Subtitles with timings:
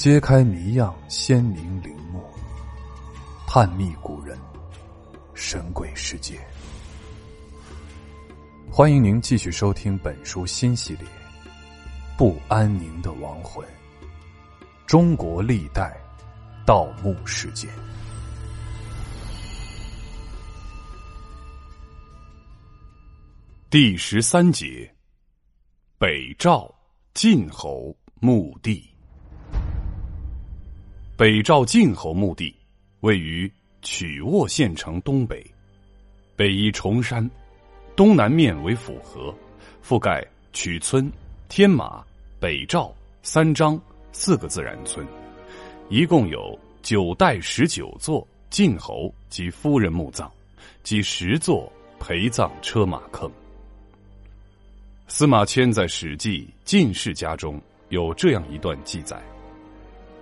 [0.00, 2.24] 揭开谜样鲜明陵墓，
[3.46, 4.34] 探秘古人，
[5.34, 6.40] 神鬼世界。
[8.70, 11.04] 欢迎您继续收听本书新系列
[12.16, 13.62] 《不安宁的亡魂：
[14.86, 15.94] 中国历代
[16.64, 17.70] 盗墓事件》
[23.68, 24.90] 第十三节：
[25.98, 26.74] 北赵
[27.12, 28.89] 晋侯墓地。
[31.20, 32.50] 北赵晋侯墓地
[33.00, 33.52] 位于
[33.82, 35.44] 曲沃县城东北，
[36.34, 37.30] 北依崇山。
[37.94, 39.34] 东南面为府河，
[39.86, 41.12] 覆盖曲村、
[41.46, 42.02] 天马、
[42.40, 42.90] 北赵、
[43.22, 43.78] 三张
[44.12, 45.06] 四个自然村，
[45.90, 50.26] 一共有九代十九座晋侯及夫人墓葬，
[50.82, 53.30] 及十座陪葬车马坑。
[55.06, 59.22] 司马迁在《史记·晋世家》中有这样一段记载：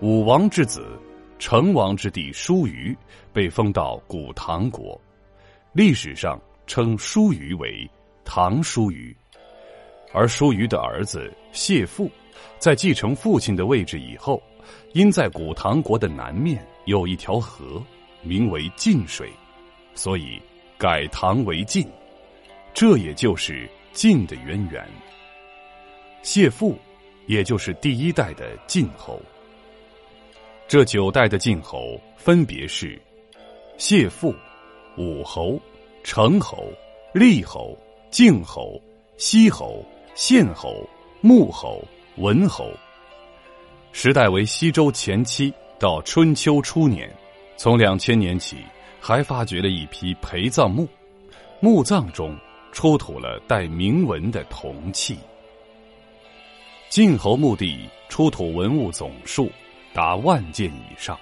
[0.00, 0.98] 武王之子，
[1.38, 2.96] 成王之弟叔虞
[3.32, 5.00] 被封到古唐国，
[5.72, 6.40] 历史上。
[6.68, 7.90] 称叔虞为
[8.26, 9.16] 唐叔虞，
[10.12, 12.10] 而叔虞的儿子谢父，
[12.58, 14.38] 在继承父亲的位置以后，
[14.92, 17.82] 因在古唐国的南面有一条河，
[18.22, 19.32] 名为晋水，
[19.94, 20.38] 所以
[20.76, 21.88] 改唐为晋，
[22.74, 24.86] 这也就是晋的渊源。
[26.20, 26.76] 谢父，
[27.28, 29.18] 也就是第一代的晋侯。
[30.68, 33.00] 这九代的晋侯分别是
[33.78, 34.34] 谢父、
[34.98, 35.58] 武侯。
[36.04, 36.72] 成侯、
[37.12, 37.76] 厉侯、
[38.10, 38.80] 晋侯、
[39.18, 40.88] 西侯、献侯、
[41.20, 41.82] 穆侯、
[42.16, 42.70] 文侯。
[43.92, 47.10] 时代为西周前期到春秋初年，
[47.56, 48.56] 从两千年起，
[49.00, 50.88] 还发掘了一批陪葬墓，
[51.60, 52.34] 墓葬中
[52.72, 55.18] 出土了带铭文的铜器。
[56.88, 59.50] 晋侯墓地出土文物总数
[59.92, 61.18] 达万件以上，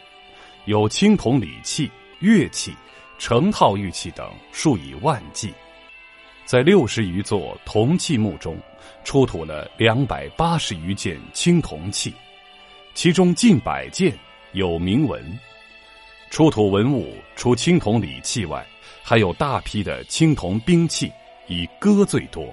[0.65, 2.75] 有青铜礼器、乐器。
[3.19, 5.51] 成套玉器等数以万计，
[6.45, 8.59] 在六十余座铜器墓中，
[9.05, 12.13] 出土了两百八十余件青铜器，
[12.93, 14.13] 其中近百件
[14.53, 15.25] 有铭文。
[16.29, 18.63] 出土文物除青铜礼器外，
[19.03, 21.11] 还有大批的青铜兵器，
[21.47, 22.53] 以戈最多，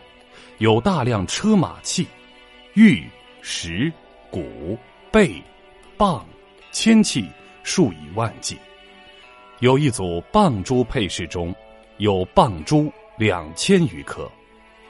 [0.60, 2.08] 有大量车马器、
[2.74, 3.06] 玉
[3.42, 3.92] 石
[4.32, 4.80] 鼓
[5.12, 5.44] 贝
[5.98, 6.26] 棒
[6.72, 7.26] 铅器
[7.64, 8.58] 数以万计。
[9.60, 11.56] 有一组棒珠配饰中，
[11.98, 14.30] 有棒珠两千余颗；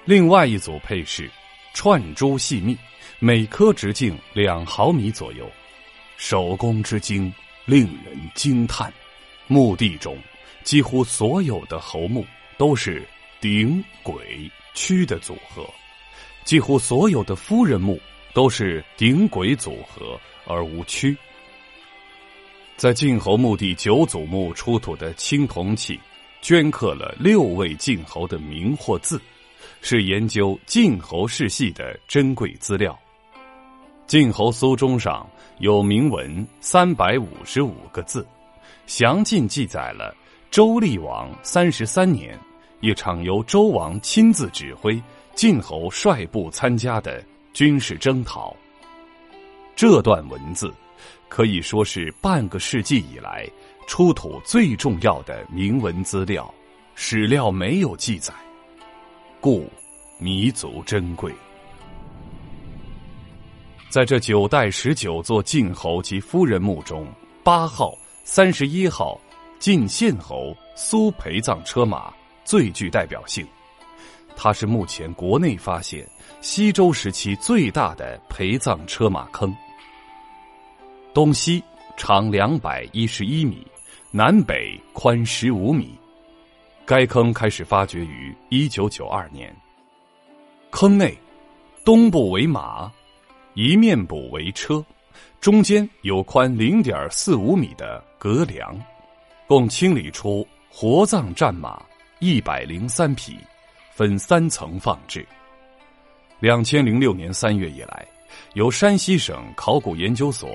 [0.06, 1.30] 另外一组配饰，
[1.74, 2.76] 串珠细密，
[3.20, 5.50] 每颗直径两毫米左右，
[6.18, 7.32] 手工之精
[7.66, 8.92] 令人惊叹。
[9.48, 10.18] 墓地中
[10.64, 12.26] 几乎所有的侯墓
[12.58, 13.06] 都是
[13.42, 15.70] 顶鬼曲的组合，
[16.46, 18.00] 几乎所有的夫人墓
[18.34, 21.18] 都是顶鬼组合而无曲。
[22.76, 26.00] 在晋侯墓地九祖墓出土的青铜器，
[26.42, 29.22] 镌刻了六位晋侯的名或字，
[29.82, 32.98] 是研究晋侯世系的珍贵资料。
[34.06, 35.26] 晋侯苏中上
[35.60, 38.28] 有铭文三百五十五个字，
[38.86, 40.14] 详尽记载了
[40.52, 42.38] 周厉王三十三年
[42.82, 45.02] 一场由周王亲自指挥、
[45.36, 47.24] 晋侯率部参加的
[47.54, 48.54] 军事征讨。
[49.76, 50.74] 这段文字。
[51.30, 53.50] 可以说是半个世纪以来
[53.88, 56.54] 出土最重要的铭文资料，
[56.94, 58.32] 史料没有记载，
[59.42, 59.68] 故
[60.20, 61.34] 弥足珍贵。
[63.90, 67.08] 在这九代十九座晋侯及夫人墓中，
[67.44, 69.20] 八号、三十一号
[69.58, 72.14] 晋献侯苏陪葬车马
[72.46, 73.44] 最具代表性，
[74.36, 76.08] 它是目前国内发现
[76.42, 79.52] 西周时期最大的陪葬车马坑。
[81.14, 81.64] 东西
[81.96, 83.68] 长两百一十一米，
[84.10, 85.96] 南北宽十五米。
[86.86, 89.56] 该坑开始发掘于一九九二年。
[90.72, 91.16] 坑内
[91.86, 92.92] 东部为马，
[93.54, 94.84] 一面部为车，
[95.40, 98.76] 中间有宽零点四五米的隔梁，
[99.46, 101.80] 共清理出活葬战马
[102.18, 103.38] 一百零三匹，
[103.92, 105.24] 分三层放置。
[106.40, 108.04] 两千零六年三月以来，
[108.56, 110.50] 由山西省考古研究所。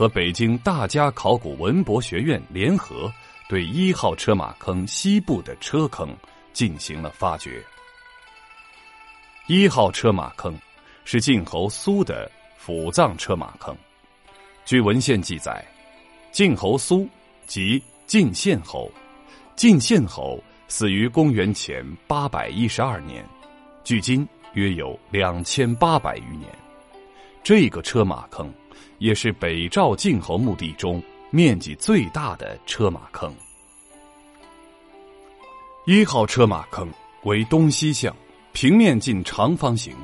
[0.00, 3.12] 和北京大家考古文博学院联合，
[3.50, 6.08] 对一号车马坑西部的车坑
[6.54, 7.62] 进行了发掘。
[9.46, 10.58] 一号车马坑
[11.04, 13.76] 是晋侯苏的府葬车马坑。
[14.64, 15.62] 据文献记载，
[16.32, 17.06] 晋侯苏
[17.46, 18.90] 即晋献侯，
[19.54, 23.22] 晋献侯死于公元前八百一十二年，
[23.84, 26.48] 距今约有两千八百余年。
[27.42, 28.50] 这个车马坑。
[28.98, 33.34] 也是北赵晋侯墓地中面积最大的车马坑。
[35.86, 36.88] 一号车马坑
[37.24, 38.14] 为东西向，
[38.52, 39.94] 平面近长方形，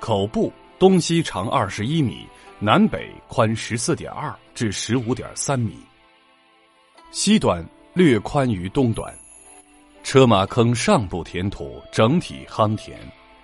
[0.00, 2.26] 口部东西长二十一米，
[2.58, 5.76] 南北宽十四点二至十五点三米，
[7.10, 7.64] 西端
[7.94, 9.14] 略宽于东端。
[10.02, 12.98] 车马坑上部填土整体夯填，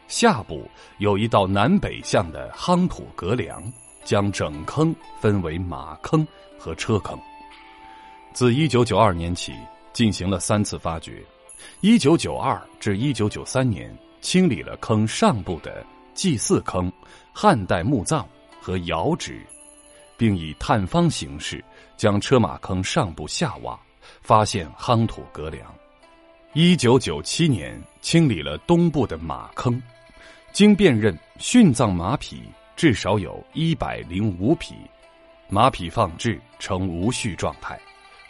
[0.07, 0.69] 下部
[0.99, 3.61] 有一道南北向的夯土隔梁，
[4.05, 6.27] 将整坑分为马坑
[6.59, 7.19] 和车坑。
[8.33, 9.53] 自一九九二年起，
[9.93, 11.23] 进行了三次发掘。
[11.81, 15.85] 一九九二至一九九三年，清理了坑上部的
[16.15, 16.91] 祭祀坑、
[17.33, 18.27] 汉代墓葬
[18.61, 19.41] 和窑址，
[20.17, 21.63] 并以探方形式
[21.97, 23.79] 将车马坑上部下挖，
[24.23, 25.73] 发现夯土隔梁。
[26.55, 29.81] 一九九七年，清理了东部的马坑，
[30.53, 32.43] 经辨认，殉葬马匹
[32.83, 34.75] 至少有一百零五匹，
[35.49, 37.79] 马匹放置呈无序状态，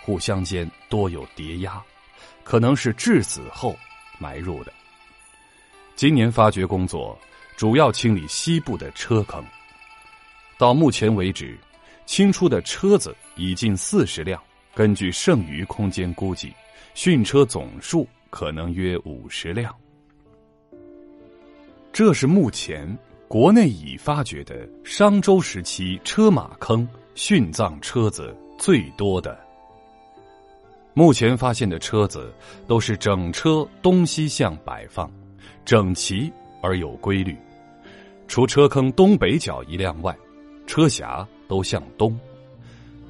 [0.03, 1.83] 互相间多有叠压。
[2.45, 3.75] 可能是致死后
[4.19, 4.71] 埋入的。
[5.97, 7.19] 今年发掘工作
[7.57, 9.43] 主要清理西部的车坑。
[10.59, 11.59] 到目前为止，
[12.05, 14.39] 清出的车子已近四十辆。
[14.75, 16.53] 根据剩余空间估计，
[16.95, 19.75] 殉车总数可能约五十辆。
[21.91, 22.87] 这是目前
[23.33, 29.41] 国内已发掘的商周时期车马坑殉葬车子最多的。
[30.93, 32.31] 目前发现的车子
[32.69, 35.11] 都是整车东西向摆放，
[35.65, 36.31] 整齐
[36.63, 37.35] 而有规律。
[38.29, 40.15] 除车坑东北角一辆外，
[40.67, 42.15] 车匣都向东。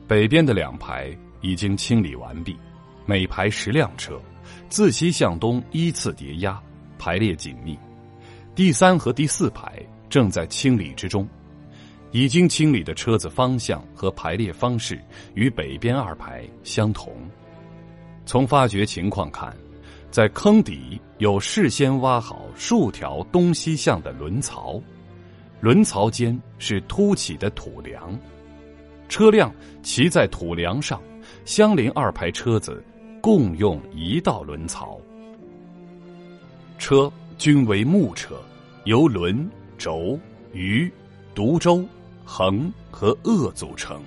[0.07, 1.11] 北边的两排
[1.41, 2.57] 已经清理完毕，
[3.07, 4.21] 每排十辆车，
[4.69, 6.63] 自西向东依次叠压，
[6.97, 7.77] 排列紧密。
[8.55, 11.26] 第三和第四排正在清理之中，
[12.11, 17.14] 已经清理的车子方向和排列方式与北边二排相同。
[18.26, 19.56] 从发掘情况看，
[20.11, 24.79] 在坑底有事先挖好数条东西向的轮槽，
[25.62, 28.14] 轮槽间是凸起的土梁，
[29.09, 29.50] 车辆
[29.82, 31.00] 骑在土梁上，
[31.47, 32.85] 相邻二排车子
[33.23, 35.00] 共用一道轮槽。
[36.76, 38.38] 车均为木车，
[38.85, 39.50] 由轮、
[39.82, 40.17] 轴、
[40.52, 40.88] 鱼、
[41.34, 41.84] 独舟、
[42.25, 44.00] 横和萼组成。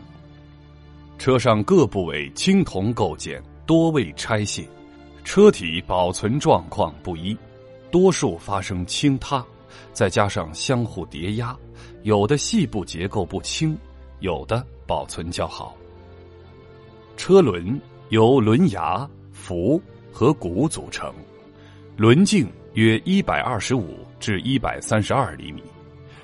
[1.17, 3.43] 车上各部位青铜构件。
[3.65, 4.63] 多未拆卸，
[5.23, 7.35] 车体保存状况不一，
[7.89, 9.43] 多数发生倾塌，
[9.91, 11.57] 再加上相互叠压，
[12.03, 13.75] 有的细部结构不清，
[14.19, 15.75] 有的保存较好。
[17.17, 19.81] 车轮由轮牙、辐
[20.11, 21.11] 和骨组成，
[21.97, 25.61] 轮径约一百二十五至一百三十二厘米，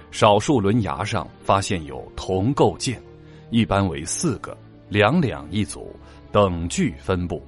[0.09, 2.99] 少数轮牙上发现有铜构件，
[3.51, 4.57] 一般为四个，
[4.89, 5.95] 两两一组。
[6.31, 7.45] 等距分布，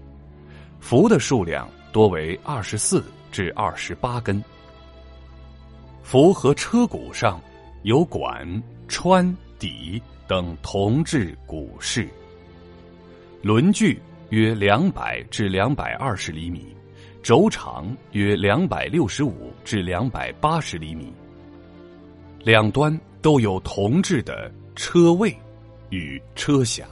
[0.79, 4.43] 符的数量多为二十四至二十八根。
[6.03, 7.41] 符和车骨上
[7.83, 9.25] 有管、穿、
[9.57, 12.07] 底等铜制骨饰。
[13.41, 13.99] 轮距
[14.29, 16.75] 约两百至两百二十厘米，
[17.23, 21.11] 轴长约两百六十五至两百八十厘米。
[22.43, 25.33] 两端都有铜制的车位
[25.89, 26.83] 与车匣。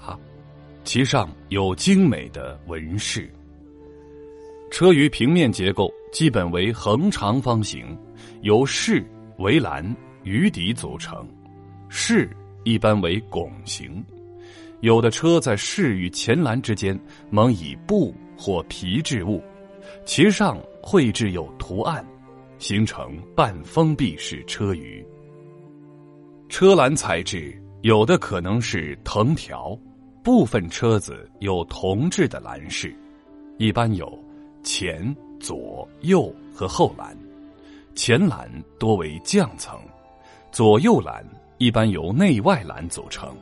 [0.83, 3.29] 其上有精美的纹饰。
[4.71, 7.85] 车舆平面结构基本为横长方形，
[8.41, 9.05] 由饰、
[9.37, 11.27] 围栏、鱼底组成。
[11.89, 12.27] 饰
[12.63, 14.03] 一般为拱形，
[14.79, 16.97] 有的车在饰与前栏之间
[17.29, 19.43] 蒙以布或皮质物，
[20.05, 22.05] 其上绘制有图案，
[22.57, 25.03] 形成半封闭式车舆。
[26.49, 29.77] 车栏材质有的可能是藤条。
[30.23, 32.95] 部分车子有铜制的栏饰，
[33.57, 34.07] 一般有
[34.61, 37.17] 前、左、右和后栏。
[37.95, 39.79] 前栏多为降层，
[40.51, 41.25] 左右栏
[41.57, 43.35] 一般由内外栏组成。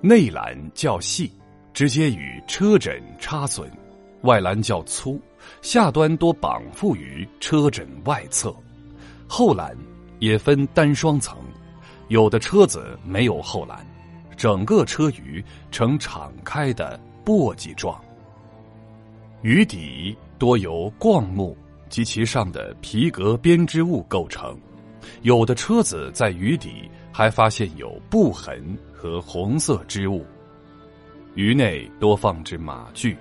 [0.00, 1.32] 内栏较细，
[1.74, 3.68] 直接与车枕插损；
[4.22, 5.20] 外栏较粗，
[5.62, 8.54] 下端多绑缚于车枕外侧。
[9.26, 9.76] 后栏
[10.18, 11.38] 也分单双层，
[12.08, 13.86] 有的车子没有后栏。
[14.36, 18.02] 整个车舆呈敞开的簸箕状，
[19.42, 21.54] 舆底多由灌木
[21.90, 24.58] 及其上的皮革编织物构成，
[25.20, 30.24] 有的车子在舆底还发现有布痕和红色织物。
[31.34, 33.14] 舆内多放置马具，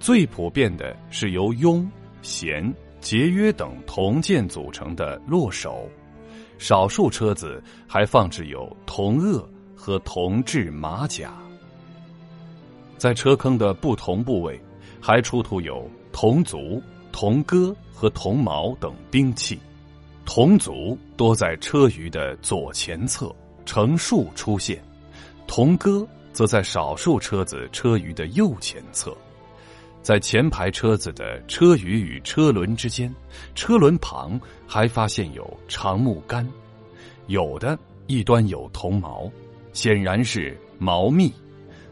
[0.00, 1.90] 最普遍的是由雍、
[2.22, 5.88] 弦、节约等铜件组成的落手，
[6.58, 9.44] 少数车子还放置有铜轭。
[9.80, 11.32] 和铜制马甲。
[12.98, 14.60] 在车坑的不同部位，
[15.00, 19.56] 还出土有铜足、铜戈和铜矛等兵器。
[20.26, 23.32] 铜足多在车舆的左前侧
[23.64, 24.82] 成束出现，
[25.46, 29.16] 铜戈则在少数车子车舆的右前侧。
[30.02, 33.14] 在前排车子的车舆与车轮之间，
[33.54, 36.48] 车轮旁还发现有长木杆，
[37.26, 39.30] 有的一端有铜矛，
[39.72, 41.32] 显然是矛密，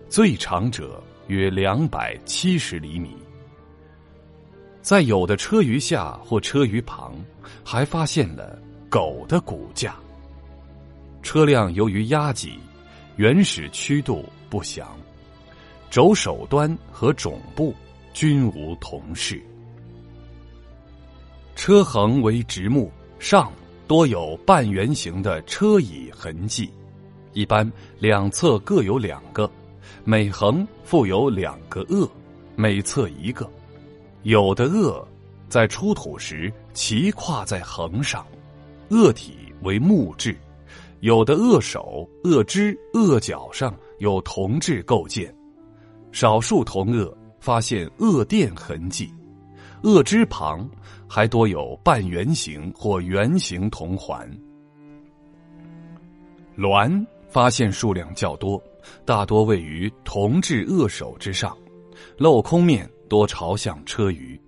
[0.08, 1.02] 最长者。
[1.28, 3.16] 约两百七十厘米。
[4.80, 7.16] 在有的车舆下或车舆旁，
[7.64, 8.56] 还发现了
[8.88, 9.96] 狗的骨架。
[11.24, 12.60] 车辆由于压挤，
[13.16, 14.96] 原始曲度不详，
[15.90, 17.74] 轴首端和总部
[18.16, 19.42] 均无铜饰。
[21.54, 23.52] 车横为直木，上
[23.86, 26.70] 多有半圆形的车椅痕迹，
[27.34, 29.50] 一般两侧各有两个。
[30.02, 32.08] 每横附有两个颚，
[32.54, 33.46] 每侧一个。
[34.22, 35.04] 有的颚
[35.50, 38.26] 在出土时齐跨在横上，
[38.88, 40.32] 颚体为木质；
[41.00, 45.30] 有的颚手、颚肢、颚角上有铜制构件。
[46.12, 49.12] 少数铜颚发现颚垫痕迹，
[49.82, 50.68] 颚肢旁
[51.08, 54.28] 还多有半圆形或圆形铜环。
[56.56, 58.62] 銮发现数量较多。
[59.04, 61.56] 大多位于铜制扼手之上，
[62.18, 64.38] 镂空面多朝向车舆。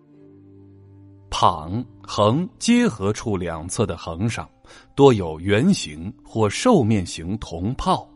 [1.28, 4.48] 蚌横结合处两侧的横上，
[4.94, 8.08] 多有圆形或兽面形铜炮，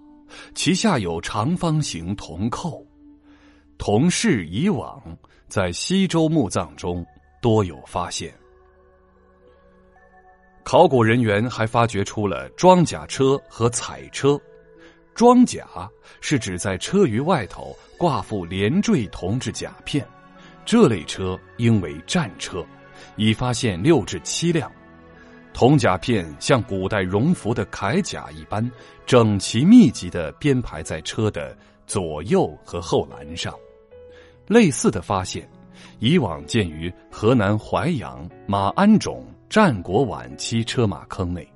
[0.54, 2.86] 其下有长方形铜扣。
[3.84, 5.02] 同事以往
[5.48, 7.04] 在西周墓葬中
[7.40, 8.32] 多有发现。
[10.62, 14.40] 考古人员还发掘出了装甲车和彩车。
[15.16, 15.66] 装甲
[16.20, 20.06] 是指在车舆外头挂附连缀铜制甲片，
[20.64, 22.64] 这类车应为战车，
[23.16, 24.70] 已发现六至七辆。
[25.52, 28.70] 铜甲片像古代戎服的铠甲一般，
[29.06, 33.52] 整齐密集的编排在车的左右和后栏上。
[34.52, 35.48] 类似的发现，
[35.98, 41.48] 以往见于河南淮阳马鞍冢战国晚期车马坑内，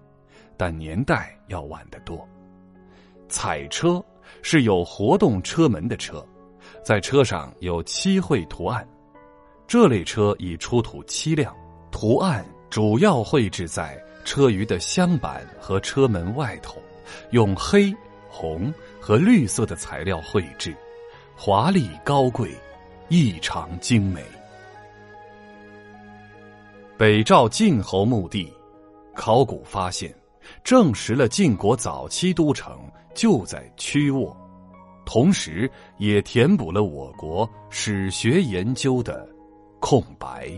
[0.56, 2.26] 但年代要晚得多。
[3.28, 4.02] 彩车
[4.40, 6.24] 是有活动车门的车，
[6.82, 8.86] 在车上有漆绘图案。
[9.68, 11.54] 这类车已出土七辆，
[11.90, 16.80] 图案主要绘制在车舆的箱板和车门外头，
[17.32, 17.92] 用黑、
[18.28, 20.74] 红和绿色的材料绘制，
[21.34, 22.50] 华丽高贵，
[23.08, 24.22] 异常精美。
[26.96, 28.52] 北赵晋侯墓地，
[29.14, 30.14] 考古发现。
[30.62, 32.78] 证实了晋国早期都城
[33.14, 34.36] 就在曲沃，
[35.04, 39.28] 同时也填补了我国史学研究的
[39.80, 40.50] 空白。